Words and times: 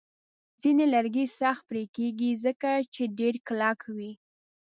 ځینې 0.61 0.85
لرګي 0.93 1.25
سخت 1.39 1.63
پرې 1.69 1.83
کېږي، 1.95 2.31
ځکه 2.45 2.69
چې 2.93 3.03
ډیر 3.19 3.35
کلک 3.47 3.79
وي. 3.95 4.11